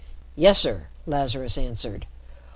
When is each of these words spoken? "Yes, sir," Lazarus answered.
"Yes, 0.35 0.57
sir," 0.57 0.87
Lazarus 1.05 1.59
answered. 1.59 2.07